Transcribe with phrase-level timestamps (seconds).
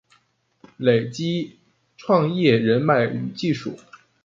[0.77, 1.59] 累积
[1.95, 3.77] 创业人脉与技术